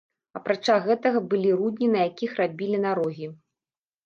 [0.37, 3.31] Апрача гэтага, былі рудні, на якіх рабілі нарогі.